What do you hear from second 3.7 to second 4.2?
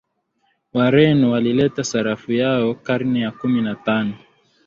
tano